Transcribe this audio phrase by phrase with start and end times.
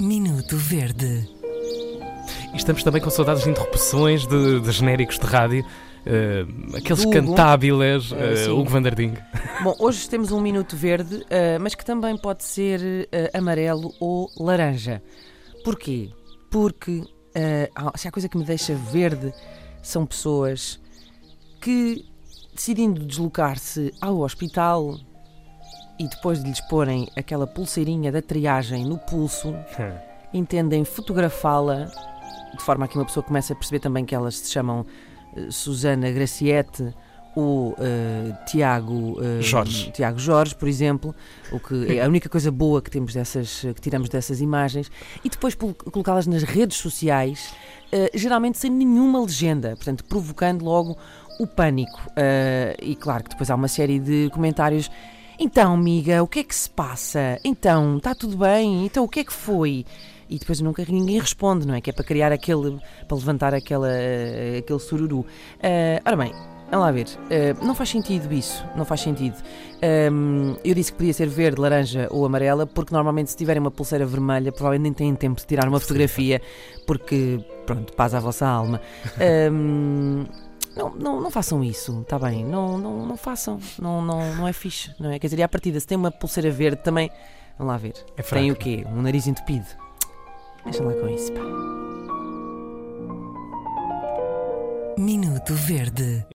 [0.00, 1.28] Minuto Verde.
[2.54, 5.66] E estamos também com saudades de interrupções de, de genéricos de rádio.
[6.06, 6.46] eh,
[6.76, 7.10] aqueles Hugo.
[7.12, 8.50] cantábiles, eh, sim.
[8.50, 9.14] Hugo van der Ding.
[9.62, 15.02] Bom, hoje temos um minuto verde, eh, mas que também pode ser amarelo ou laranja.
[15.64, 16.10] Porquê?
[16.50, 17.02] Porque
[17.96, 19.32] se há coisa que me deixa verde
[19.82, 20.80] são pessoas
[21.60, 22.09] que,
[22.60, 24.98] decidindo deslocar-se ao hospital
[25.98, 29.54] e depois de lhes porem aquela pulseirinha da triagem no pulso,
[30.30, 31.86] entendem fotografá-la
[32.54, 34.84] de forma a que uma pessoa comece a perceber também que elas se chamam
[35.34, 36.94] eh, Susana Graciete
[37.34, 39.90] ou eh, Tiago eh, Jorge.
[39.92, 41.14] Tiago Jorge, por exemplo,
[41.52, 44.90] o que é a única coisa boa que temos dessas que tiramos dessas imagens
[45.24, 47.54] e depois colocá-las nas redes sociais,
[47.92, 50.96] eh, geralmente sem nenhuma legenda, portanto provocando logo
[51.40, 52.00] o pânico.
[52.16, 54.90] Eh, e claro que depois há uma série de comentários.
[55.38, 57.40] Então, amiga, o que é que se passa?
[57.42, 58.84] Então, está tudo bem?
[58.84, 59.86] Então, o que é que foi?
[60.28, 61.80] E depois nunca ninguém responde, não é?
[61.80, 62.78] Que é para criar aquele.
[63.08, 65.24] para levantar aquela, eh, aquele sururu.
[65.62, 66.32] Eh, ora bem,
[66.70, 67.06] vamos lá ver.
[67.30, 69.36] Eh, não faz sentido isso, não faz sentido.
[69.82, 73.70] Ahm, eu disse que podia ser verde, laranja ou amarela, porque normalmente se tiverem uma
[73.70, 76.40] pulseira vermelha, provavelmente nem têm tempo de tirar uma fotografia,
[76.86, 78.80] porque, pronto, paz à vossa alma.
[79.18, 80.26] Ahm,
[80.76, 82.44] não, não, não façam isso, está bem?
[82.44, 85.18] Não, não, não façam, não, não, não é fixe, não é?
[85.18, 87.10] Quer dizer, e à partida, se tem uma pulseira verde também,
[87.58, 87.94] vamos lá ver.
[88.16, 88.84] É Tem o quê?
[88.88, 89.66] Um nariz entupido.
[90.64, 91.40] Deixa lá com isso, pá.
[94.98, 96.26] Minuto Verde.